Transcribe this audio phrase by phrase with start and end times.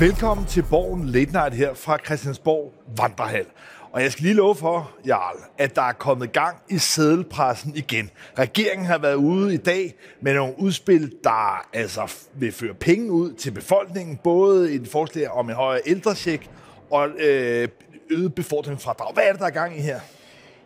[0.00, 3.46] Velkommen til Borgen Late Night her fra Christiansborg Vandrehal.
[3.92, 8.10] Og jeg skal lige love for, Jarl, at der er kommet gang i sædelpressen igen.
[8.38, 13.32] Regeringen har været ude i dag med nogle udspil, der altså vil føre penge ud
[13.32, 16.50] til befolkningen, både i et forslag om en højere ældresjek
[16.90, 17.68] og øh,
[18.10, 19.14] øget befordringsfradrag.
[19.14, 20.00] Hvad er det, der er gang i her?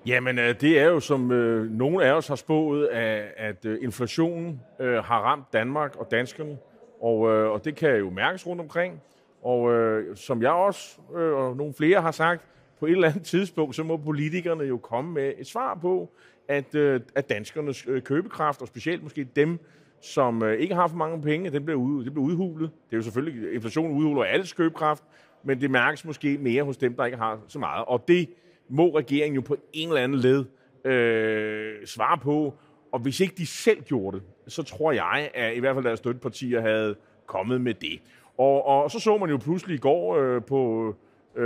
[0.06, 3.78] Jamen, øh, det er jo, som øh, nogle af os har spået, at, at øh,
[3.82, 6.56] inflationen øh, har ramt Danmark og danskerne,
[7.02, 9.00] og, øh, og det kan jo mærkes rundt omkring.
[9.42, 12.46] Og øh, som jeg også øh, og nogle flere har sagt,
[12.80, 16.10] på et eller andet tidspunkt, så må politikerne jo komme med et svar på,
[16.48, 19.58] at, øh, at danskernes øh, købekraft, og specielt måske dem,
[20.00, 22.70] som øh, ikke har for mange penge, den bliver, ud, det bliver udhulet.
[22.86, 25.04] Det er jo selvfølgelig, inflationen udhuler alles købekraft,
[25.44, 27.84] men det mærkes måske mere hos dem, der ikke har så meget.
[27.84, 28.28] Og det
[28.68, 30.44] må regeringen jo på en eller anden led
[30.84, 32.54] øh, svare på.
[32.92, 35.98] Og hvis ikke de selv gjorde det, så tror jeg, at i hvert fald deres
[35.98, 36.96] støttepartier havde
[37.26, 38.00] kommet med det.
[38.40, 40.94] Og, og så så man jo pludselig i går øh, på
[41.36, 41.44] øh,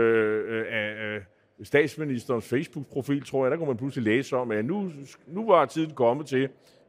[0.49, 1.21] øh, øh,
[1.63, 4.91] statsministerens Facebook-profil, tror jeg, der kunne man pludselig læse om, at nu,
[5.27, 6.49] nu var tiden kommet til,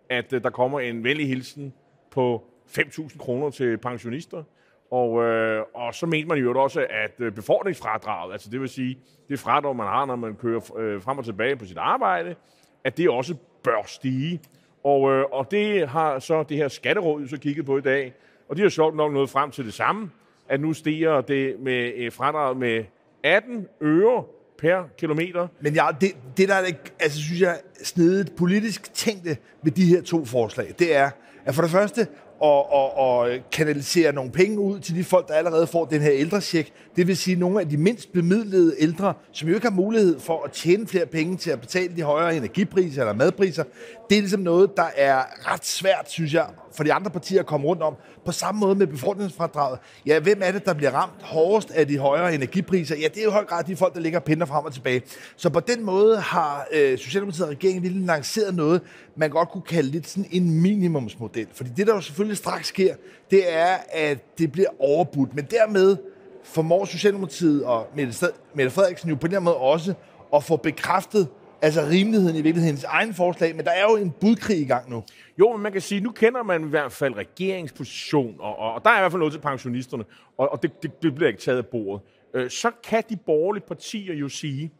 [0.09, 1.73] at øh, der kommer en venlig hilsen
[2.11, 4.43] på 5.000 kroner til pensionister.
[4.91, 8.97] Og, øh, og så mente man jo også, at øh, befordringsfradraget, altså det vil sige,
[9.29, 12.35] det fradrag, man har, når man kører øh, frem og tilbage på sit arbejde,
[12.83, 14.41] at det også bør stige.
[14.83, 18.13] Og, øh, og det har så det her skatteråd så kigget på i dag,
[18.49, 20.09] og de har sjovt nok nået frem til det samme,
[20.49, 22.83] at nu stiger det med øh, fradraget med
[23.23, 24.23] 18 øre
[24.57, 25.47] per kilometer.
[25.61, 30.01] Men ja, det, det der er, altså, synes jeg, snedigt politisk tænkte ved de her
[30.01, 31.09] to forslag, det er,
[31.45, 32.07] at for det første,
[32.39, 36.11] og, og, og kanalisere nogle penge ud til de folk, der allerede får den her
[36.13, 36.69] ældrecheck.
[36.95, 40.43] Det vil sige nogle af de mindst bemidlede ældre, som jo ikke har mulighed for
[40.43, 43.63] at tjene flere penge til at betale de højere energipriser eller madpriser.
[44.09, 47.45] Det er ligesom noget, der er ret svært, synes jeg, for de andre partier at
[47.45, 47.95] komme rundt om.
[48.25, 49.79] På samme måde med befordringsfradraget.
[50.05, 52.95] Ja, hvem er det, der bliver ramt hårdest af de højere energipriser?
[52.95, 55.01] Ja, det er jo i høj grad de folk, der ligger pinder frem og tilbage.
[55.35, 58.81] Så på den måde har øh, Socialdemokratiet og regeringen lige lanceret noget,
[59.15, 61.47] man godt kunne kalde lidt sådan en minimumsmodel.
[61.53, 62.95] Fordi det, der jo selvfølgelig straks sker,
[63.31, 65.35] det er, at det bliver overbudt.
[65.35, 65.97] Men dermed
[66.43, 69.93] formår Socialdemokratiet og Mette Frederiksen jo på den her måde også
[70.35, 71.27] at få bekræftet
[71.61, 75.03] altså rimeligheden i virkelighedens egen forslag, men der er jo en budkrig i gang nu.
[75.39, 78.83] Jo, men man kan sige, nu kender man i hvert fald regeringsposition, og, og, og
[78.83, 80.03] der er i hvert fald noget til pensionisterne,
[80.37, 82.01] og, og det, det, det bliver ikke taget af bordet.
[82.33, 84.71] Øh, så kan de borgerlige partier jo sige,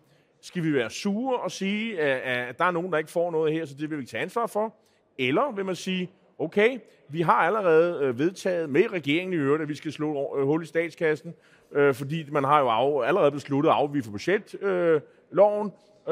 [0.42, 3.54] skal vi være sure og sige, at, at der er nogen, der ikke får noget
[3.54, 4.76] her, så det vil vi tage ansvar for?
[5.20, 6.10] Eller vil man sige,
[6.40, 10.64] okay, vi har allerede øh, vedtaget med regeringen i øvrigt, at vi skal slå hul
[10.64, 11.34] i statskassen,
[11.72, 15.02] øh, fordi man har jo af, allerede besluttet at afvige for budget, øh,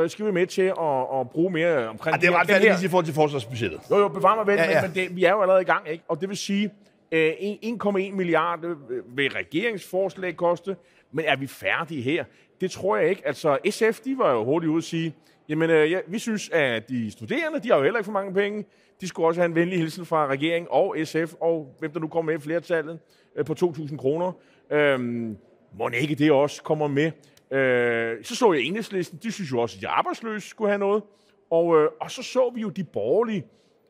[0.07, 2.15] skal vi med til at, at bruge mere omkring...
[2.15, 3.79] Ja, det er ret færdigt i forhold til forsvarsbudgettet.
[3.91, 4.81] Jo, jo, bevar mig vel, ja, ja.
[4.81, 6.03] men, men det, vi er jo allerede i gang, ikke?
[6.07, 6.71] Og det vil sige,
[7.11, 10.75] øh, 1,1 milliard øh, vil regeringsforslag koste,
[11.11, 12.25] men er vi færdige her?
[12.61, 13.27] Det tror jeg ikke.
[13.27, 15.15] Altså, SF, de var jo hurtigt ude at sige,
[15.49, 18.33] jamen, øh, ja, vi synes, at de studerende, de har jo heller ikke for mange
[18.33, 18.65] penge.
[19.01, 22.07] De skulle også have en venlig hilsen fra regeringen og SF, og hvem der nu
[22.07, 22.99] kommer med i flertallet
[23.35, 24.31] øh, på 2.000 kroner.
[24.69, 25.37] Øhm,
[25.77, 27.11] må ikke det også kommer med?
[27.53, 31.03] Øh, så så jeg enhedslisten, de synes jo også, at de arbejdsløse skulle have noget.
[31.49, 33.45] Og, øh, og så så vi jo de borgerlige,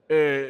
[0.09, 0.47] øh,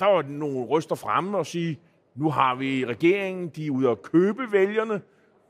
[0.00, 1.80] der var nogle ryster fremme og sige,
[2.14, 5.00] nu har vi regeringen, de er ude at købe vælgerne,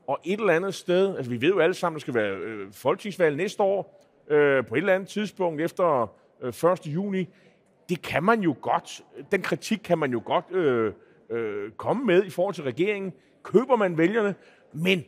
[0.06, 2.72] og et eller andet sted, altså vi ved jo alle sammen, der skal være øh,
[2.72, 6.12] folketingsvalg næste år, øh, på et eller andet tidspunkt efter
[6.42, 6.86] øh, 1.
[6.86, 7.28] juni,
[7.88, 10.92] det kan man jo godt, den kritik kan man jo godt øh,
[11.30, 13.12] øh, komme med i forhold til regeringen.
[13.42, 14.34] Køber man vælgerne,
[14.72, 15.04] men,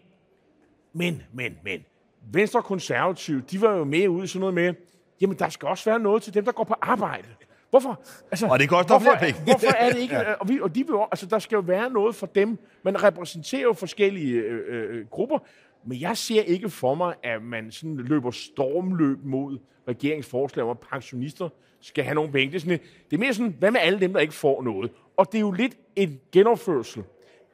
[0.93, 1.85] men, men, men,
[2.33, 4.75] Venstre og Konservative, de var jo mere ude i sådan noget med,
[5.21, 7.29] jamen der skal også være noget til dem, der går på arbejde.
[7.71, 8.03] Hvorfor?
[8.31, 9.45] Altså, og det koster hvorfor, flere penge.
[9.45, 10.15] hvorfor er det ikke?
[10.25, 10.33] ja.
[10.33, 12.59] og, vi, og de vil, altså, der skal jo være noget for dem.
[12.83, 15.39] Man repræsenterer jo forskellige øh, øh, grupper,
[15.85, 20.79] men jeg ser ikke for mig, at man sådan løber stormløb mod regeringsforslag om, at
[20.93, 21.49] pensionister
[21.81, 22.53] skal have nogle penge.
[22.53, 22.79] Det er, sådan,
[23.11, 24.91] det er mere sådan, hvad med alle dem, der ikke får noget?
[25.17, 27.05] Og det er jo lidt en genoverførsel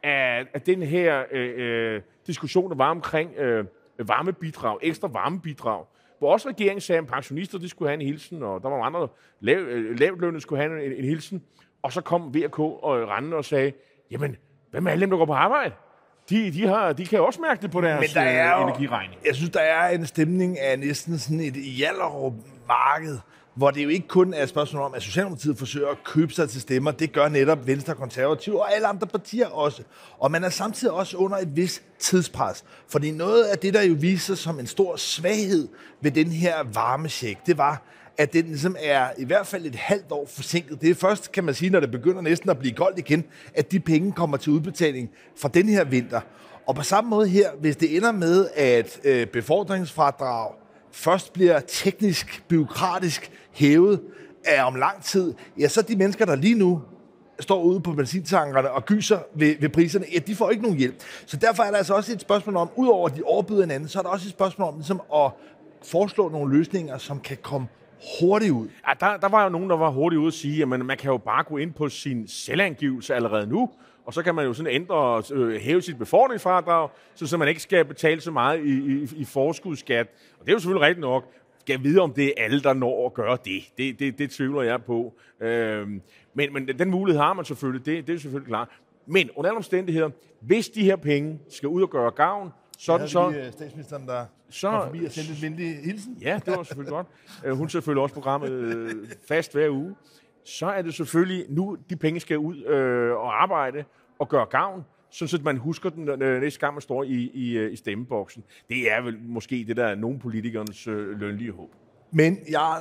[0.03, 3.65] af, af den her øh, øh, diskussion, der var omkring øh,
[3.99, 5.85] varmebidrag, ekstra varmebidrag,
[6.19, 9.09] hvor også regeringen sagde, at pensionister de skulle have en hilsen, og der var andre
[9.41, 11.43] lav, øh, lavtlønne skulle have en, en hilsen.
[11.83, 13.73] Og så kom VK og Rande og sagde,
[14.11, 14.37] jamen,
[14.71, 15.75] hvad med alle dem, der går på arbejde?
[16.31, 19.21] De, de, har, de kan også mærke det på deres Men der er jo, energiregning.
[19.27, 22.33] Jeg synes, der er en stemning af næsten sådan et Hjallerup
[22.69, 23.19] marked,
[23.55, 26.49] hvor det jo ikke kun er et spørgsmål om, at Socialdemokratiet forsøger at købe sig
[26.49, 26.91] til stemmer.
[26.91, 29.83] Det gør netop Venstre, Konservative og alle andre partier også.
[30.19, 32.65] Og man er samtidig også under et vis tidspres.
[32.89, 35.69] Fordi noget af det, der jo viser som en stor svaghed
[36.01, 37.83] ved den her varmesjek, det var,
[38.19, 40.81] at den ligesom er i hvert fald et halvt år forsinket.
[40.81, 43.25] Det er først, kan man sige, når det begynder næsten at blive koldt igen,
[43.55, 46.21] at de penge kommer til udbetaling fra den her vinter.
[46.67, 50.53] Og på samme måde her, hvis det ender med, at øh, befordringsfradrag
[50.95, 54.01] først bliver teknisk, byråkratisk hævet
[54.45, 56.83] af om lang tid, ja, så de mennesker, der lige nu
[57.41, 60.95] står ude på benzintankerne og gyser ved, ved priserne, ja, de får ikke nogen hjælp.
[61.27, 63.99] Så derfor er der altså også et spørgsmål om, udover at de overbyder hinanden, så
[63.99, 65.31] er der også et spørgsmål om ligesom at
[65.85, 67.67] foreslå nogle løsninger, som kan komme
[68.21, 68.69] hurtigt ud.
[68.89, 70.97] Ja, der, der var jo nogen, der var hurtigt ude at sige, at man, man
[70.97, 73.71] kan jo bare gå ind på sin selvangivelse allerede nu,
[74.05, 77.49] og så kan man jo sådan ændre og øh, hæve sit befordringsfradrag, så, så man
[77.49, 80.07] ikke skal betale så meget i, i, i forskudskat.
[80.41, 81.25] Og det er jo selvfølgelig rigtigt nok.
[81.59, 83.63] Skal vide, om det er alle, der når at gøre det.
[83.79, 85.15] Det, det, det tvivler jeg på.
[85.41, 86.03] Øhm,
[86.35, 87.87] men, men den mulighed har man selvfølgelig.
[87.87, 88.69] Det, det er selvfølgelig klart.
[89.07, 90.11] Men under alle omstændigheder,
[90.41, 93.31] hvis de her penge skal ud og gøre gavn, så er det så...
[93.31, 96.19] Lige, statsministeren, der så, kom forbi og sendte en venlig hilsen.
[96.21, 97.07] Ja, det var selvfølgelig godt.
[97.45, 98.91] Øh, hun selvfølgelig også programmet øh,
[99.29, 99.95] fast hver uge.
[100.45, 103.85] Så er det selvfølgelig nu, de penge skal ud øh, og arbejde
[104.19, 107.73] og gøre gavn, så man husker den øh, næste gang, man står i, i, øh,
[107.73, 108.45] i stemmeboksen.
[108.69, 111.71] Det er vel måske det, der er nogen politikernes øh, lønlige håb.
[112.11, 112.75] Men ja,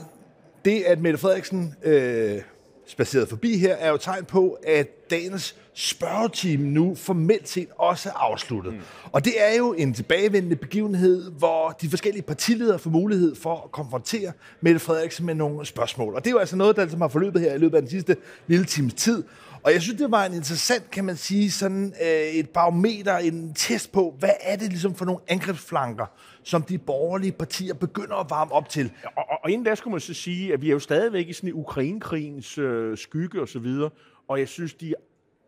[0.65, 2.42] det, at Mette Frederiksen øh,
[2.86, 8.13] spaceret forbi her, er jo tegn på, at dagens spørgetime nu formelt set også er
[8.13, 8.73] afsluttet.
[8.73, 8.79] Mm.
[9.11, 13.71] Og det er jo en tilbagevendende begivenhed, hvor de forskellige partiledere får mulighed for at
[13.71, 14.31] konfrontere
[14.61, 16.15] Mette Frederiksen med nogle spørgsmål.
[16.15, 17.89] Og det er jo altså noget, der ligesom har forløbet her i løbet af den
[17.89, 18.17] sidste
[18.47, 19.23] lille times tid.
[19.63, 23.53] Og jeg synes, det var en interessant, kan man sige, sådan øh, et barometer, en
[23.53, 26.05] test på, hvad er det ligesom for nogle angrebsflanker,
[26.43, 28.91] som de borgerlige partier begynder at varme op til.
[29.03, 31.33] Og, og, og inden da skulle man så sige, at vi er jo stadigvæk i
[31.33, 33.89] sådan en Ukrainekrigens øh, skygge og så videre,
[34.27, 34.93] og jeg synes, de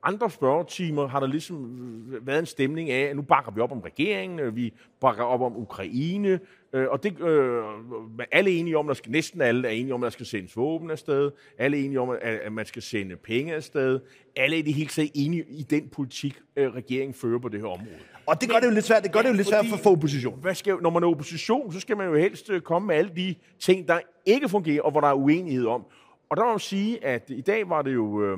[0.05, 1.71] andre spørgetimer har der ligesom
[2.21, 5.41] været en stemning af, at nu bakker vi op om regeringen, øh, vi bakker op
[5.41, 6.39] om Ukraine,
[6.73, 7.63] øh, og det, øh,
[8.31, 10.57] alle er enige om, der skal, næsten alle er enige om, at der skal sendes
[10.57, 13.99] våben afsted, alle er enige om, at, man skal sende penge afsted,
[14.35, 17.67] alle er det helt sikkert enige i den politik, øh, regeringen fører på det her
[17.67, 17.97] område.
[18.25, 19.77] Og det gør det jo lidt svært, det gør ja, det jo lidt svært for,
[19.77, 20.39] for opposition.
[20.41, 23.11] Hvad skal, når man er opposition, så skal man jo helst øh, komme med alle
[23.15, 25.85] de ting, der ikke fungerer, og hvor der er uenighed om.
[26.29, 28.23] Og der må man sige, at i dag var det jo...
[28.23, 28.37] Øh,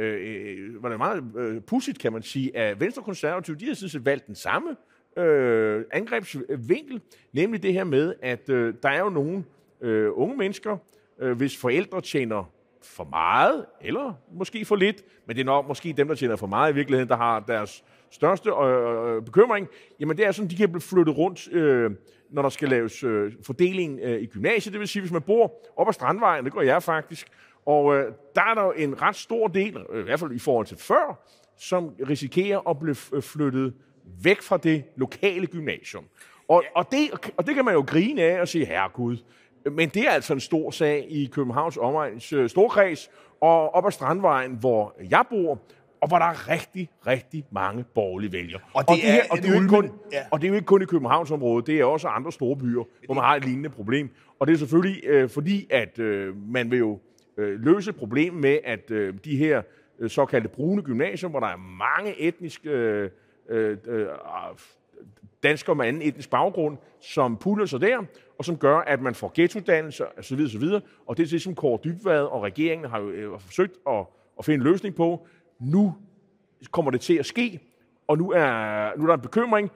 [0.00, 3.74] Øh, øh, var det meget øh, pudsigt, kan man sige, at Venstre Konservative, de har
[3.74, 4.76] sådan set valgt den samme
[5.16, 7.00] øh, angrebsvinkel,
[7.32, 9.44] nemlig det her med, at øh, der er jo nogle
[9.80, 10.76] øh, unge mennesker,
[11.20, 12.52] øh, hvis forældre tjener
[12.82, 16.46] for meget, eller måske for lidt, men det er nok måske dem, der tjener for
[16.46, 19.68] meget i virkeligheden, der har deres største øh, øh bekymring,
[20.00, 21.90] jamen det er sådan, de kan blive flyttet rundt, øh,
[22.30, 24.72] når der skal laves øh, fordeling øh, i gymnasiet.
[24.72, 27.28] Det vil sige, hvis man bor op ad Strandvejen, det går jeg faktisk,
[27.66, 30.66] og øh, der er der en ret stor del, øh, i hvert fald i forhold
[30.66, 31.24] til før,
[31.58, 33.74] som risikerer at blive øh, flyttet
[34.22, 36.04] væk fra det lokale gymnasium.
[36.48, 39.16] Og, og, det, og det kan man jo grine af og sige, herregud,
[39.70, 43.10] men det er altså en stor sag i Københavns omegns øh, storkreds,
[43.40, 45.58] og op ad Strandvejen, hvor jeg bor,
[46.00, 48.60] og hvor der er rigtig, rigtig mange borgerlige vælgere.
[48.74, 50.22] Og det, og det, er, her, og det, er, jo ikke kun, ja.
[50.30, 53.14] og det er jo ikke kun i Københavnsområdet, det er også andre store byer, hvor
[53.14, 54.10] man har et lignende problem.
[54.38, 56.98] Og det er selvfølgelig øh, fordi, at øh, man vil jo
[57.40, 59.62] øh, løse problemet med, at øh, de her
[59.98, 63.10] øh, såkaldte brune gymnasier, hvor der er mange etniske øh,
[63.48, 64.06] øh, øh
[65.42, 68.04] danskere med anden etnisk baggrund, som puller sig der,
[68.38, 70.40] og som gør, at man får ghettodannelser osv.
[70.40, 70.64] osv.
[71.06, 74.06] Og det er det, som Kåre Dybvad og regeringen har jo øh, forsøgt at,
[74.38, 75.26] at finde en løsning på.
[75.58, 75.94] Nu
[76.70, 77.60] kommer det til at ske,
[78.08, 79.70] og nu er, nu er der en bekymring,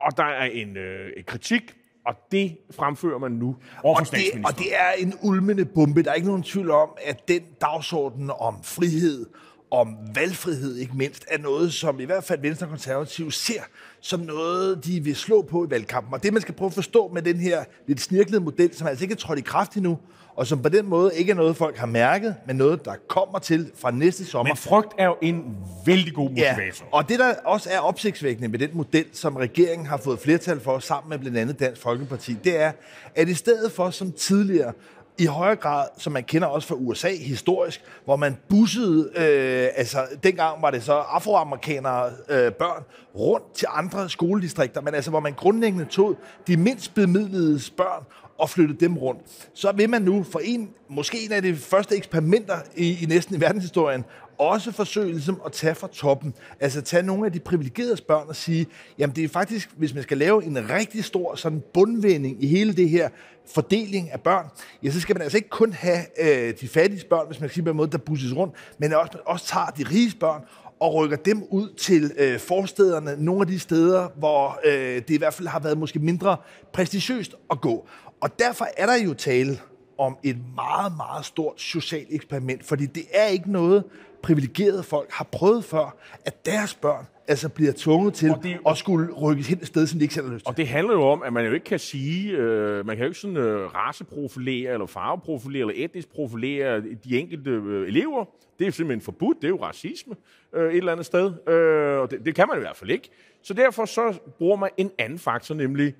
[0.00, 1.76] og der er en øh, kritik
[2.06, 6.02] og det fremfører man nu over og det, og det er en ulmende bombe.
[6.02, 9.26] Der er ikke nogen tvivl om, at den dagsorden om frihed,
[9.70, 13.60] om valgfrihed ikke mindst, er noget, som i hvert fald Venstre Konservative ser
[14.00, 16.14] som noget, de vil slå på i valgkampen.
[16.14, 19.04] Og det, man skal prøve at forstå med den her lidt snirklede model, som altså
[19.04, 19.98] ikke er trådt i kraft endnu,
[20.36, 23.38] og som på den måde ikke er noget, folk har mærket, men noget, der kommer
[23.38, 24.52] til fra næste sommer.
[24.52, 25.56] Men frygt er jo en
[25.86, 26.84] vældig god motivator.
[26.84, 30.60] Ja, og det, der også er opsigtsvækkende med den model, som regeringen har fået flertal
[30.60, 32.72] for sammen med blandt andet Dansk Folkeparti, det er,
[33.14, 34.72] at i stedet for som tidligere
[35.18, 40.06] i højere grad, som man kender også fra USA historisk, hvor man bussede, øh, altså
[40.22, 42.84] dengang var det så afroamerikanere øh, børn,
[43.18, 48.04] rundt til andre skoledistrikter, men altså hvor man grundlæggende tog de mindst bemidlede børn
[48.38, 49.20] og flyttet dem rundt.
[49.54, 53.36] Så vil man nu for en, måske en af de første eksperimenter i, i næsten
[53.36, 54.04] i verdenshistorien,
[54.38, 56.34] også forsøge ligesom at tage fra toppen.
[56.60, 58.66] Altså tage nogle af de privilegerede børn og sige,
[58.98, 62.72] jamen det er faktisk, hvis man skal lave en rigtig stor sådan bundvending i hele
[62.72, 63.08] det her
[63.54, 64.46] fordeling af børn,
[64.82, 67.54] ja, så skal man altså ikke kun have øh, de fattige børn, hvis man kan
[67.54, 70.42] sige på en måde, der busses rundt, men også, man også tager de rige børn
[70.80, 75.18] og rykker dem ud til øh, forstederne, nogle af de steder, hvor øh, det i
[75.18, 76.36] hvert fald har været måske mindre
[76.72, 77.88] prestigiøst at gå.
[78.20, 79.58] Og derfor er der jo tale
[79.98, 83.84] om et meget, meget stort socialt eksperiment, fordi det er ikke noget,
[84.22, 89.12] privilegerede folk har prøvet før, at deres børn altså bliver tvunget til det, at skulle
[89.12, 90.50] rykkes hen et sted, som de ikke selv har lyst til.
[90.50, 93.08] Og det handler jo om, at man jo ikke kan sige, øh, man kan jo
[93.08, 98.24] ikke sådan øh, raceprofilere, eller farveprofilere, eller etnisk profilere de enkelte øh, elever.
[98.58, 100.14] Det er simpelthen forbudt, det er jo racisme
[100.54, 103.08] øh, et eller andet sted, øh, og det, det kan man i hvert fald ikke.
[103.42, 105.94] Så derfor så bruger man en anden faktor, nemlig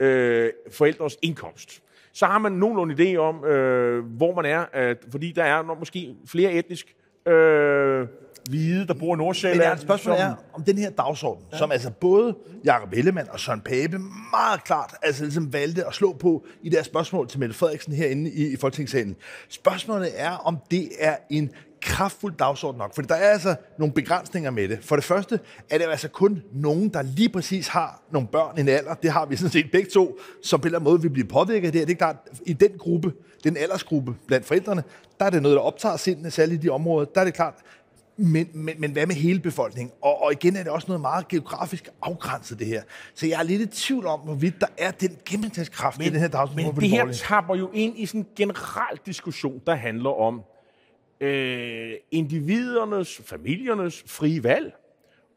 [0.00, 1.82] øh, forældres indkomst.
[2.12, 6.14] Så har man nogenlunde idé om, øh, hvor man er, at, fordi der er måske
[6.26, 6.94] flere etnisk
[7.26, 8.06] øh,
[8.48, 9.58] hvide, der bor i Nordsjælland.
[9.58, 11.58] Men ja, spørgsmålet er om den her dagsorden, ja.
[11.58, 13.98] som altså både Jakob Ellemann og Søren Pape
[14.30, 18.30] meget klart altså ligesom valgte at slå på i deres spørgsmål til Mette Frederiksen herinde
[18.30, 19.16] i, i Folketingssalen.
[19.48, 21.50] Spørgsmålet er, om det er en
[21.82, 24.78] kraftfuld dagsorden nok, for der er altså nogle begrænsninger med det.
[24.82, 28.60] For det første er det altså kun nogen, der lige præcis har nogle børn i
[28.60, 31.02] en alder, det har vi sådan set begge to, som på en eller anden måde
[31.02, 31.88] vil blive påvirket af det.
[31.88, 33.12] Det er klart, i den gruppe,
[33.44, 34.82] den aldersgruppe blandt forældrene,
[35.18, 37.06] der er det noget, der optager sindene, særligt i de områder.
[37.14, 37.54] Der er det klart,
[38.16, 39.92] men, men, men hvad med hele befolkningen?
[40.02, 42.82] Og, og igen er det også noget meget geografisk afgrænset, det her.
[43.14, 46.28] Så jeg er lidt i tvivl om, hvorvidt der er den gennemslagskraft i den her
[46.28, 46.66] dagsorden.
[46.66, 50.42] Men det her tapper jo ind i sådan en generel diskussion, der handler om
[51.20, 54.72] øh, individernes, familiernes frie valg,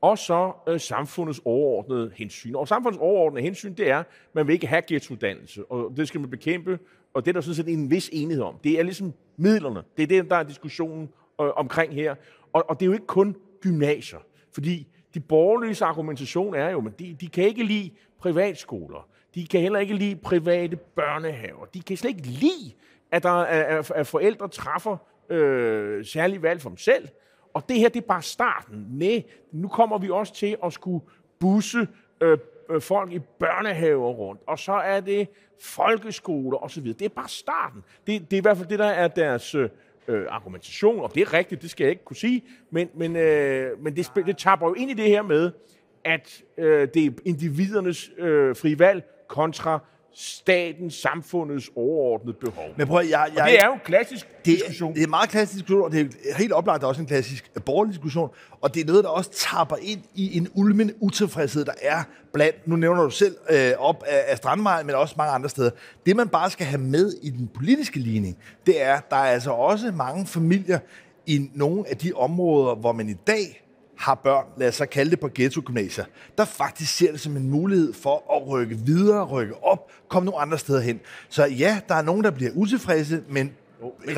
[0.02, 2.56] og så øh, samfundets overordnede hensyn.
[2.56, 6.20] Og samfundets overordnede hensyn, det er, at man vil ikke have ghettouddannelse, og det skal
[6.20, 6.80] man bekæmpe,
[7.14, 8.56] og det er der sådan set en vis enighed om.
[8.64, 9.84] Det er ligesom midlerne.
[9.98, 11.10] Det er det, der er diskussionen
[11.42, 12.16] øh, omkring her.
[12.54, 14.20] Og, og det er jo ikke kun gymnasier,
[14.52, 19.08] fordi de borgerløse argumentation er jo, at de, de kan ikke lide privatskoler.
[19.36, 21.66] De kan heller ikke lide private børnehaver.
[21.66, 22.72] De kan slet ikke lide,
[23.12, 24.98] at, der, at, at forældre træffer
[25.30, 27.08] øh, særlig valg for dem selv.
[27.54, 28.88] Og det her, det er bare starten.
[28.90, 31.06] Nej, nu kommer vi også til at skulle
[31.40, 31.88] busse
[32.22, 32.38] øh,
[32.70, 35.28] øh folk i børnehaver rundt, og så er det
[35.62, 36.84] folkeskoler osv.
[36.84, 37.84] Det er bare starten.
[38.08, 39.70] Det, det er i hvert fald det, der er deres øh,
[40.08, 43.84] øh, argumentation, og det er rigtigt, det skal jeg ikke kunne sige, men, men, øh,
[43.84, 45.52] men det, det tapper jo ind i det her med,
[46.06, 49.80] at øh, det er individernes øh, frie valg kontra
[50.16, 52.66] statens, samfundets overordnede behov.
[52.78, 54.94] Men prøv, jeg, jeg, og det er jo en klassisk det, diskussion.
[54.94, 58.30] Det er meget klassisk diskussion, og det er helt oplagt også en klassisk borgerlig diskussion,
[58.62, 62.04] og det er noget, der også tapper ind i en ulmen utilfredshed, der er
[62.34, 65.70] blandt, nu nævner du selv, øh, op af, af Strandvejen, men også mange andre steder.
[66.06, 69.52] Det, man bare skal have med i den politiske ligning, det er, der er altså
[69.52, 70.80] også mange familier
[71.26, 73.63] i nogle af de områder, hvor man i dag
[73.98, 76.06] har børn, lad os så kalde det på ghetto-gymnasier,
[76.38, 80.42] der faktisk ser det som en mulighed for at rykke videre, rykke op, komme nogle
[80.42, 81.00] andre steder hen.
[81.30, 83.52] Så ja, der er nogen, der bliver utilfredse, men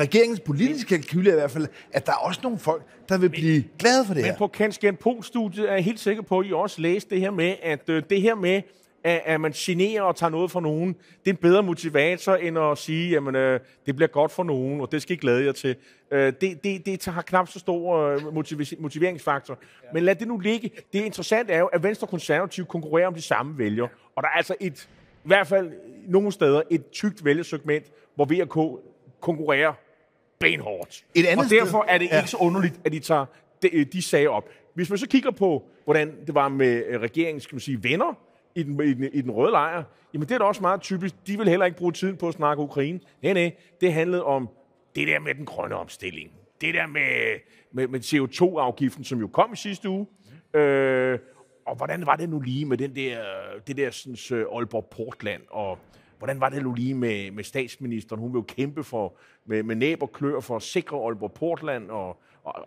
[0.00, 3.28] regeringens politiske kalkyl er i hvert fald, at der er også nogle folk, der vil
[3.28, 4.32] blive glade for det her.
[4.32, 7.30] Men på Kanskjern Pol-studiet er jeg helt sikker på, at I også læste det her
[7.30, 8.62] med, at øh, det her med,
[9.06, 12.58] at, at man generer og tager noget fra nogen, det er en bedre motivator, end
[12.58, 15.52] at sige, at øh, det bliver godt for nogen, og det skal I glæde jer
[15.52, 15.76] til.
[16.10, 18.34] Øh, det, det, det har knap så stor øh,
[18.78, 19.58] motiveringsfaktor.
[19.82, 19.88] Ja.
[19.94, 20.70] Men lad det nu ligge.
[20.92, 24.28] Det interessante er jo, at Venstre og Konservativ konkurrerer om de samme vælgere, og der
[24.28, 24.88] er altså et,
[25.24, 25.72] i hvert fald
[26.08, 27.84] nogle steder, et tykt vælgesegment,
[28.14, 28.82] hvor VK
[29.20, 29.72] konkurrerer
[30.38, 31.04] benhårdt.
[31.14, 32.16] Et andet og derfor er det ja.
[32.16, 33.26] ikke så underligt, at de tager
[33.62, 34.48] de, de sager op.
[34.74, 38.25] Hvis man så kigger på, hvordan det var med øh, regeringens skal man sige, venner,
[38.56, 39.82] i den, i, den, i den røde lejr,
[40.14, 41.14] jamen det er da også meget typisk.
[41.26, 43.00] De vil heller ikke bruge tiden på at snakke Ukraine.
[43.22, 44.48] Nej, nej, det handlede om
[44.94, 46.30] det der med den grønne omstilling.
[46.60, 47.40] Det der med,
[47.72, 50.06] med, med CO2-afgiften, som jo kom i sidste uge.
[50.54, 51.18] Øh,
[51.66, 53.18] og hvordan var det nu lige med den der,
[53.66, 55.78] det der sådan, øh, Aalborg Portland, og
[56.18, 58.20] hvordan var det nu lige med, med statsministeren?
[58.20, 61.90] Hun vil jo kæmpe for, med, med næb og klør for at sikre Aalborg Portland,
[61.90, 62.20] og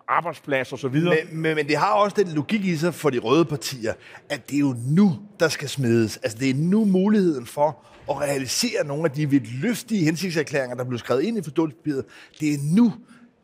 [0.08, 1.16] arbejdsplads og så videre.
[1.32, 3.94] Men, men, men det har også den logik i sig for de røde partier,
[4.30, 6.18] at det er jo nu, der skal smedes.
[6.18, 11.00] Altså det er nu muligheden for at realisere nogle af de løftige hensigtserklæringer, der blev
[11.00, 12.06] skrevet ind i forståelsespapiret.
[12.40, 12.94] Det er nu,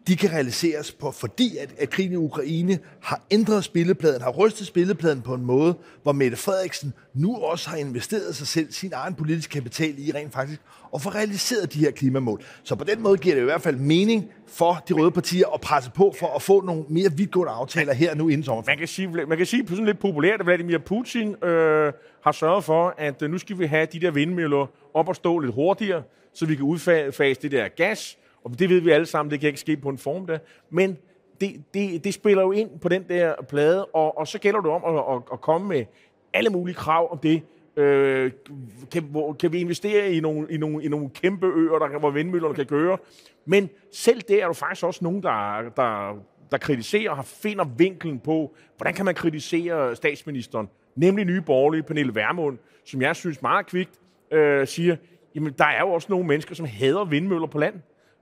[0.08, 4.68] de kan realiseres på, fordi at, at krigen i Ukraine har ændret spillepladen, har rystet
[4.68, 9.14] spillepladen på en måde, hvor Mette Frederiksen nu også har investeret sig selv, sin egen
[9.14, 12.44] politiske kapital i rent faktisk, og få realiseret de her klimamål.
[12.64, 15.62] Så på den måde giver det i hvert fald mening for de røde partier at
[15.62, 18.64] presse på for at få nogle mere vidtgående aftaler her nu inden sommer.
[18.68, 21.94] Man kan sige, man kan sige på sådan lidt populært, at Vladimir Putin øh,
[22.24, 25.40] har sørget for, at øh, nu skal vi have de der vindmøller op og stå
[25.40, 29.32] lidt hurtigere, så vi kan udfase det der gas, og det ved vi alle sammen,
[29.32, 30.38] det kan ikke ske på en form der.
[30.70, 30.98] Men
[31.42, 34.72] det, det, det spiller jo ind på den der plade, og, og så gælder det
[34.72, 35.86] om at, at, at komme med
[36.34, 37.42] alle mulige krav om det.
[37.78, 38.32] Øh,
[38.92, 42.10] kan, hvor, kan vi investere i nogle, i nogle, i nogle kæmpe øer, der, hvor
[42.10, 42.98] vindmøllerne kan gøre?
[43.46, 46.20] Men selv der er der faktisk også nogen, der, der,
[46.52, 50.70] der kritiserer og finder vinklen på, hvordan kan man kritisere statsministeren?
[50.96, 54.00] Nemlig nye borgerlige, Pernille Vermund, som jeg synes meget kvikt
[54.32, 54.96] øh, siger,
[55.36, 57.76] jamen der er jo også nogle mennesker, som hader vindmøller på land.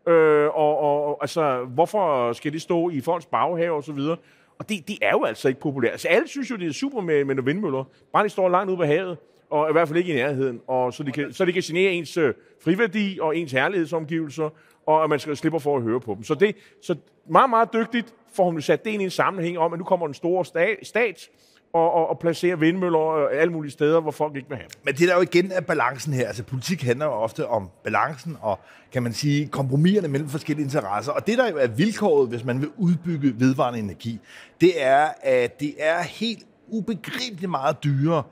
[0.07, 4.17] Øh, og, og altså, hvorfor skal det stå i folks baghave og så videre?
[4.59, 5.91] Og det, det er jo altså ikke populært.
[5.91, 7.83] Altså, alle synes jo, det er super med, med vindmøller.
[8.13, 9.17] Bare de står langt ude på havet,
[9.49, 10.61] og i hvert fald ikke i nærheden.
[10.67, 12.33] Og så de kan, så de kan genere ens øh,
[12.63, 14.49] friværdi og ens herlighedsomgivelser,
[14.85, 16.23] og at man skal slippe for at høre på dem.
[16.23, 16.95] Så det så
[17.29, 20.07] meget, meget dygtigt får hun sat det ind i en sammenhæng om, at nu kommer
[20.07, 21.29] den store stat, stat
[21.73, 24.93] og, og, og placere vindmøller øh, alle mulige steder, hvor folk ikke vil have Men
[24.93, 26.27] det er der jo igen af balancen her.
[26.27, 28.59] Altså politik handler jo ofte om balancen og,
[28.91, 31.11] kan man sige, kompromiserne mellem forskellige interesser.
[31.11, 34.19] Og det, der jo er vilkåret, hvis man vil udbygge vedvarende energi,
[34.61, 38.23] det er, at det er helt ubegribeligt meget dyrere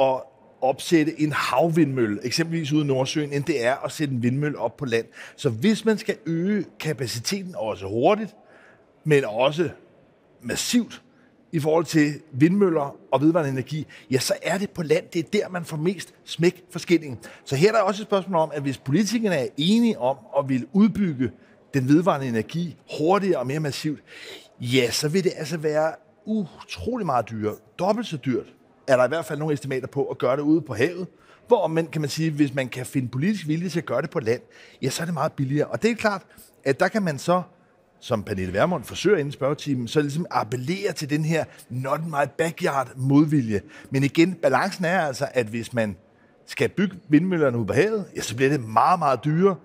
[0.00, 0.22] at
[0.60, 4.76] opsætte en havvindmølle, eksempelvis ude i Nordsøen, end det er at sætte en vindmølle op
[4.76, 5.06] på land.
[5.36, 8.36] Så hvis man skal øge kapaciteten også hurtigt,
[9.04, 9.70] men også
[10.42, 11.03] massivt,
[11.54, 15.04] i forhold til vindmøller og vedvarende energi, ja, så er det på land.
[15.12, 17.18] Det er der, man får mest smæk for skillingen.
[17.44, 20.48] Så her er der også et spørgsmål om, at hvis politikerne er enige om at
[20.48, 21.30] vil udbygge
[21.74, 24.00] den vedvarende energi hurtigere og mere massivt,
[24.60, 25.92] ja, så vil det altså være
[26.26, 27.54] utrolig meget dyrere.
[27.78, 28.46] Dobbelt så dyrt
[28.86, 31.06] er der i hvert fald nogle estimater på at gøre det ude på havet.
[31.46, 34.10] Hvor man kan man sige, hvis man kan finde politisk vilje til at gøre det
[34.10, 34.40] på land,
[34.82, 35.66] ja, så er det meget billigere.
[35.66, 36.22] Og det er klart,
[36.64, 37.42] at der kan man så
[38.00, 42.88] som Pernille Vermund forsøger inden spørgetimen, så ligesom appellerer til den her not my backyard
[42.96, 43.60] modvilje.
[43.90, 45.96] Men igen, balancen er altså, at hvis man
[46.46, 49.56] skal bygge vindmøllerne ud på havet, ja, så bliver det meget, meget dyrere.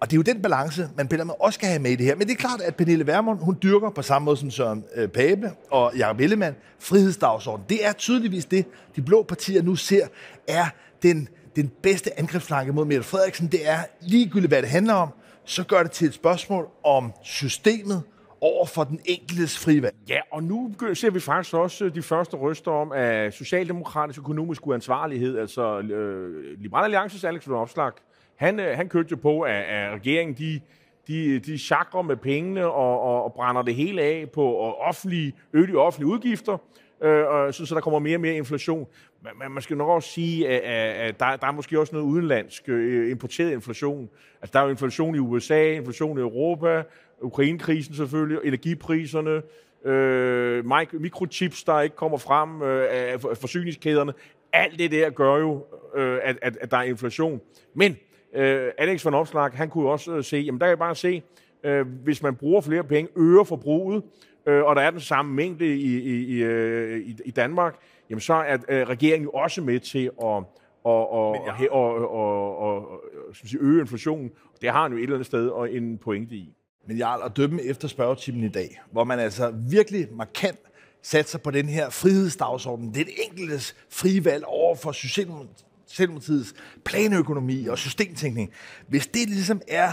[0.00, 2.06] Og det er jo den balance, man piller med også skal have med i det
[2.06, 2.14] her.
[2.16, 5.08] Men det er klart, at Pernille Vermund, hun dyrker på samme måde som Søren øh,
[5.08, 7.64] Pape og Jacob Ellemann frihedsdagsorden.
[7.68, 10.06] Det er tydeligvis det, de blå partier nu ser,
[10.48, 10.66] er
[11.02, 13.46] den, den bedste angrebsflanke mod Mette Frederiksen.
[13.46, 15.08] Det er ligegyldigt, hvad det handler om,
[15.46, 18.02] så gør det til et spørgsmål om systemet
[18.40, 19.94] over for den enkeltes frivalg.
[20.08, 24.66] Ja, og nu ser vi faktisk også øh, de første røster om, at socialdemokratisk økonomisk
[24.66, 27.92] uansvarlighed, altså øh, Liberal Alliances Alex von Opslag,
[28.36, 30.60] han, øh, han kørte jo på, at, at regeringen de,
[31.08, 35.78] de, de chakrer med pengene og, og, og brænder det hele af på offentlige, øge
[35.78, 36.58] offentlige udgifter,
[37.02, 38.86] øh, og så, så der kommer mere og mere inflation.
[39.34, 42.68] Men man skal nok også sige, at, at der, der er måske også noget udenlandsk
[42.68, 44.10] øh, importeret inflation.
[44.40, 46.82] Altså, der er jo inflation i USA, inflation i Europa,
[47.20, 49.42] Ukrainekrisen selvfølgelig, energipriserne,
[49.84, 54.12] øh, mikrochips, der ikke kommer frem øh, af forsyningskæderne.
[54.52, 57.40] Alt det der gør jo, øh, at, at, at der er inflation.
[57.74, 57.96] Men
[58.34, 61.22] øh, Alex von Opslag, han kunne også øh, se, jamen der kan jeg bare se,
[61.64, 64.02] øh, hvis man bruger flere penge, øger forbruget,
[64.46, 67.76] øh, og der er den samme mængde i, i, i, øh, i, i Danmark,
[68.10, 70.44] jamen så er øh, regeringen jo også med til at
[70.86, 71.30] og, og,
[71.70, 73.02] og, og, og, og,
[73.34, 74.30] sige, øge inflationen.
[74.60, 76.54] Det har han jo et eller andet sted og en pointe i.
[76.88, 80.58] Men jeg at dømme efter spørgetimen i dag, hvor man altså virkelig markant
[81.02, 82.86] satser på den her frihedsdagsorden.
[82.86, 88.52] Det det enkeltes frie valg over for Socialdemokratiets planøkonomi og systemtænkning.
[88.88, 89.92] Hvis det ligesom er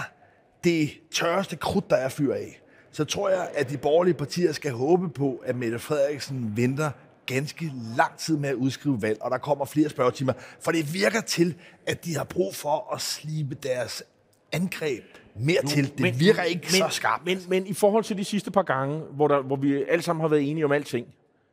[0.63, 4.71] det tørreste krudt, der er fyr af, så tror jeg, at de borgerlige partier skal
[4.71, 6.91] håbe på, at Mette Frederiksen venter
[7.25, 11.21] ganske lang tid med at udskrive valg, og der kommer flere spørgetimer, for det virker
[11.21, 11.55] til,
[11.88, 14.03] at de har brug for at slibe deres
[14.51, 15.03] angreb
[15.36, 15.91] mere jo, til.
[15.91, 17.25] Det men, virker ikke men, så skarpt.
[17.25, 20.21] Men, men i forhold til de sidste par gange, hvor, der, hvor vi alle sammen
[20.21, 21.07] har været enige om alting,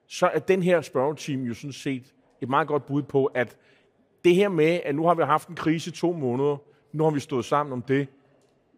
[0.06, 3.56] så er den her spørgetime jo sådan set et meget godt bud på, at
[4.24, 6.56] det her med, at nu har vi haft en krise i to måneder,
[6.92, 8.08] nu har vi stået sammen om det,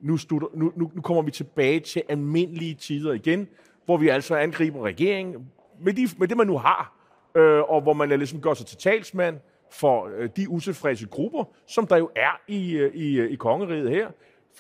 [0.01, 3.49] nu, studer, nu, nu, nu kommer vi tilbage til almindelige tider igen,
[3.85, 5.47] hvor vi altså angriber regeringen
[5.83, 6.97] med, de, med det, man nu har,
[7.35, 9.39] øh, og hvor man ligesom gør sig til talsmand
[9.71, 13.91] for øh, de utilfredse grupper, som der jo er i, øh, i, øh, i kongeriget
[13.91, 14.11] her.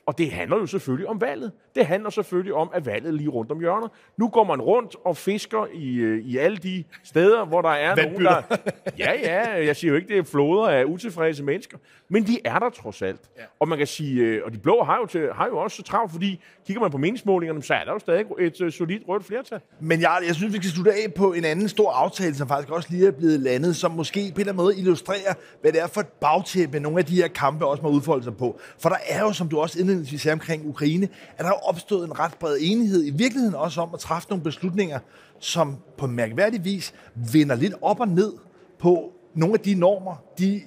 [0.07, 1.53] Og det handler jo selvfølgelig om valget.
[1.75, 3.91] Det handler selvfølgelig om, at valget lige rundt om hjørnet.
[4.17, 7.97] Nu går man rundt og fisker i, øh, i alle de steder, hvor der er
[7.97, 8.43] nogen, der...
[8.99, 11.79] Ja, ja, jeg siger jo ikke, det er floder af utilfredse mennesker.
[12.09, 13.21] Men de er der trods alt.
[13.39, 13.43] Ja.
[13.61, 15.83] Og man kan sige, øh, og de blå har jo, til, har jo også så
[15.83, 19.25] travlt, fordi kigger man på meningsmålingerne, så er der jo stadig et uh, solidt rødt
[19.25, 19.61] flertal.
[19.81, 22.71] Men jeg, jeg synes, vi skal slutte af på en anden stor aftale, som faktisk
[22.73, 25.83] også lige er blevet landet, som måske på en eller anden måde illustrerer, hvad det
[25.83, 28.61] er for et bagtæppe, nogle af de her kampe også må udfolde sig på.
[28.79, 32.07] For der er jo, som du også indledningsvis sagde omkring Ukraine, at der er opstået
[32.07, 34.99] en ret bred enighed, i virkeligheden også om at træffe nogle beslutninger,
[35.38, 36.95] som på mærkværdig vis
[37.33, 38.33] vender lidt op og ned
[38.79, 40.61] på nogle af de normer, de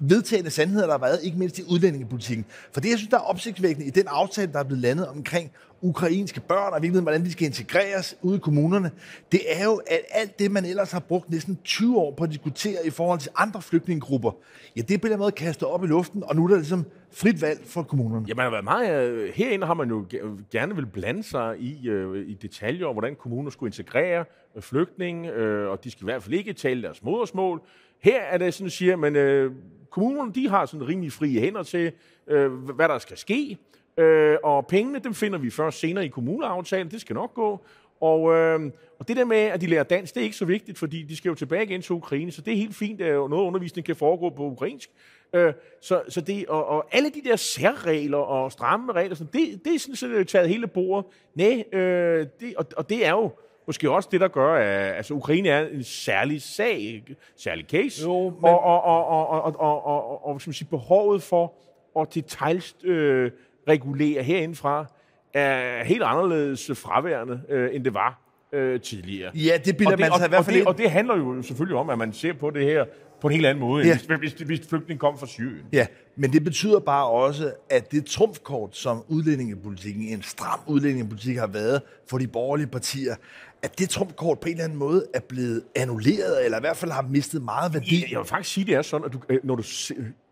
[0.00, 2.44] vedtagende sandheder, der har været, ikke mindst i udlændingepolitikken.
[2.72, 5.50] For det, jeg synes, der er opsigtsvækkende i den aftale, der er blevet landet omkring
[5.86, 8.90] ukrainske børn, og virkelig, hvordan de skal integreres ude i kommunerne,
[9.32, 12.30] det er jo, at alt det, man ellers har brugt næsten 20 år på at
[12.30, 14.30] diskutere i forhold til andre flygtningegrupper,
[14.76, 17.60] ja, det bliver måde kastet op i luften, og nu er der ligesom frit valg
[17.66, 18.24] for kommunerne.
[18.28, 19.10] Ja, man har været meget...
[19.10, 20.06] Øh, herinde har man jo
[20.50, 24.24] gerne vil blande sig i, øh, i detaljer om, hvordan kommuner skulle integrere
[24.56, 27.62] øh, flygtninge, øh, og de skal i hvert fald ikke tale deres modersmål.
[28.00, 29.52] Her er det sådan, at siger, men øh,
[29.90, 31.92] kommunerne, de har sådan rimelig frie hænder til,
[32.26, 33.58] øh, hvad der skal ske.
[33.98, 36.90] Øh, og pengene, dem finder vi først senere i kommuneaftalen.
[36.90, 37.60] Det skal nok gå.
[38.00, 40.78] Og, øh, og det der med, at de lærer dansk, det er ikke så vigtigt,
[40.78, 43.46] fordi de skal jo tilbage igen til Ukraine, så det er helt fint, at noget
[43.46, 44.90] undervisning kan foregå på ukrainsk.
[45.32, 49.64] Øh, så, så det, og, og alle de der særregler og stramme regler, så det,
[49.64, 51.06] det er sådan set taget hele bordet.
[51.34, 53.30] Nej, øh, det, og, og det er jo
[53.66, 57.04] måske også det, der gør, at altså, Ukraine er en særlig sag,
[57.36, 58.44] særlig case, jo, men...
[58.44, 61.52] og, og, og, og, og, og, og, og, og siger, behovet for
[62.00, 63.30] at detaljst øh,
[63.68, 64.86] regulere herindefra,
[65.34, 68.20] er helt anderledes fraværende, øh, end det var
[68.52, 69.30] øh, tidligere.
[69.34, 71.76] Ja, det bilder man sig i hvert fald og det, og det handler jo selvfølgelig
[71.76, 72.84] om, at man ser på det her
[73.20, 73.98] på en helt anden måde, ja.
[74.18, 75.64] hvis, hvis, hvis flygtningen kom fra Syrien.
[75.72, 81.46] Ja, men det betyder bare også, at det trumfkort, som udlændingepolitikken, en stram udlændingepolitik har
[81.46, 83.14] været for de borgerlige partier,
[83.62, 86.90] at det trumfkort på en eller anden måde er blevet annulleret, eller i hvert fald
[86.90, 88.00] har mistet meget værdi.
[88.00, 89.62] Jeg, jeg vil faktisk sige, det er sådan, at du, øh, når du,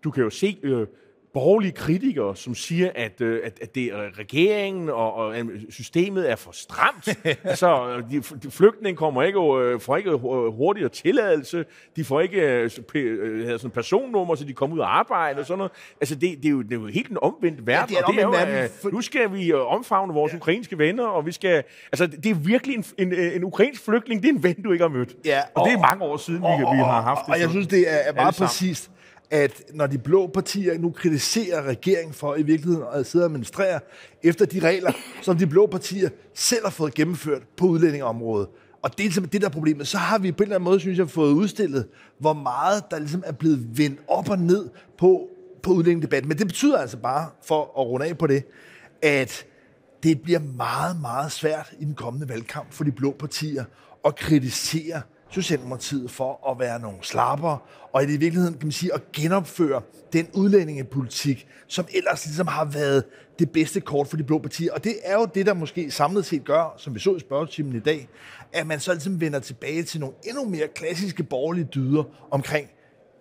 [0.05, 0.59] du kan jo se...
[0.63, 0.87] Øh,
[1.35, 5.35] borgerlige kritikere, som siger, at, øh, at, at det er regeringen og, og
[5.71, 7.09] systemet er for stramt.
[7.45, 10.13] altså, de, de flygtninge kommer ikke, øh, får ikke
[10.51, 11.65] hurtigere tilladelse,
[11.97, 15.59] de får ikke øh, øh sådan personnummer, så de kommer ud og arbejde og sådan
[15.59, 15.73] noget.
[16.01, 17.95] Altså, det, det, er, jo, det er jo helt en omvendt verden.
[17.95, 18.71] Ja, det er, og det er jo, verden.
[18.83, 18.91] For...
[18.91, 20.37] Nu skal vi omfavne vores ja.
[20.37, 21.65] ukrainske venner, og vi skal...
[21.93, 24.85] Altså, det er virkelig en, en, en ukrainsk flygtning, det er en ven, du ikke
[24.85, 25.17] har mødt.
[25.25, 27.35] Ja, og, og det er mange år siden, og, vi, vi har haft det.
[27.35, 28.91] Og jeg synes, det er, er meget præcist
[29.31, 33.81] at når de blå partier nu kritiserer regeringen for i virkeligheden at sidde og administrere
[34.23, 38.49] efter de regler, som de blå partier selv har fået gennemført på udlændingeområdet,
[38.83, 39.89] og det er ligesom det, der er problemet.
[39.89, 42.99] Så har vi på en eller anden måde, synes jeg, fået udstillet, hvor meget der
[42.99, 45.29] ligesom er blevet vendt op og ned på,
[45.63, 46.29] på udlændingedebatten.
[46.29, 48.45] Men det betyder altså bare, for at runde af på det,
[49.03, 49.47] at
[50.03, 53.65] det bliver meget, meget svært i den kommende valgkamp for de blå partier
[54.05, 55.03] at kritisere
[55.35, 60.29] Socialdemokratiet for at være nogle slapper, og i virkeligheden kan man sige at genopføre den
[60.33, 63.05] udlændingepolitik, som ellers ligesom har været
[63.39, 64.73] det bedste kort for de blå partier.
[64.73, 67.77] Og det er jo det, der måske samlet set gør, som vi så i spørgetimen
[67.77, 68.09] i dag,
[68.53, 72.69] at man så ligesom vender tilbage til nogle endnu mere klassiske borgerlige dyder omkring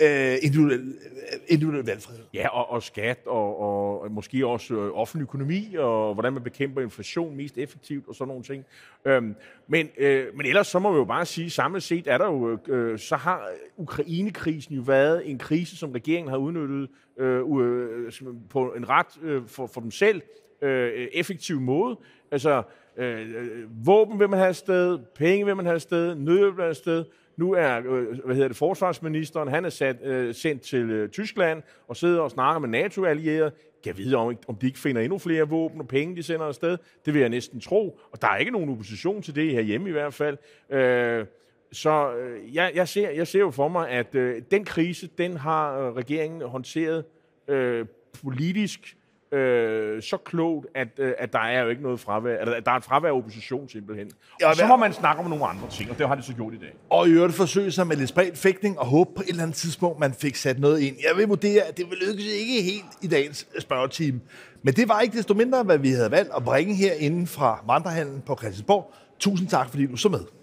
[0.03, 2.23] øh, individuel, øh, individuel valgfrihed.
[2.33, 6.81] Ja, og, og skat, og, og måske også øh, offentlig økonomi, og hvordan man bekæmper
[6.81, 8.65] inflation mest effektivt, og sådan nogle ting.
[9.05, 9.35] Øhm,
[9.67, 12.59] men, øh, men ellers så må vi jo bare sige, samlet set er der jo,
[12.67, 18.11] øh, så har Ukrainekrisen jo været en krise, som regeringen har udnyttet øh, øh,
[18.49, 20.21] på en ret øh, for, for dem selv
[20.61, 21.97] øh, effektiv måde.
[22.31, 22.63] Altså,
[22.97, 26.63] øh, øh, våben vil man have afsted, penge vil man have afsted, nødhjælp vil man
[26.63, 27.05] have afsted,
[27.37, 31.63] nu er øh, hvad hedder det, forsvarsministeren, han er sat, øh, sendt til øh, Tyskland
[31.87, 33.51] og sidder og snakker med NATO-allierede.
[33.83, 36.77] Kan vide, om, om de ikke finder endnu flere våben og penge, de sender afsted.
[37.05, 37.99] Det vil jeg næsten tro.
[38.11, 40.37] Og der er ikke nogen opposition til det her hjemme i hvert fald.
[40.69, 41.25] Øh,
[41.71, 45.37] så øh, jeg, jeg, ser, jeg ser jo for mig, at øh, den krise, den
[45.37, 47.05] har øh, regeringen håndteret
[47.47, 47.85] øh,
[48.23, 48.97] politisk
[49.33, 52.75] øh, så klogt, at, øh, at der er jo ikke noget fravær, at der er
[52.75, 54.11] et fravær af opposition simpelthen.
[54.41, 56.33] Ja, og så må man snakke om nogle andre ting, og det har de så
[56.33, 56.73] gjort i dag.
[56.89, 59.57] Og i øvrigt forsøge sig med lidt spredt fægtning og håbe på et eller andet
[59.57, 60.95] tidspunkt, man fik sat noget ind.
[61.09, 64.21] Jeg vil vurdere, at det vil lykkes ikke helt i dagens spørgetime.
[64.63, 67.63] Men det var ikke desto mindre, hvad vi havde valgt at bringe her inden fra
[67.67, 68.93] vandrehandlen på Christiansborg.
[69.19, 70.42] Tusind tak, fordi du så med.